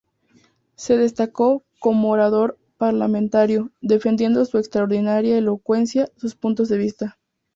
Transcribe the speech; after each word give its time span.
Se 0.73 0.97
destacó 0.97 1.63
como 1.79 2.09
orador 2.09 2.57
parlamentario, 2.77 3.69
defendiendo 3.81 4.43
con 4.49 4.59
extraordinaria 4.59 5.37
elocuencia 5.37 6.07
sus 6.17 6.33
puntos 6.35 6.69
de 6.69 6.79
vista. 6.79 7.19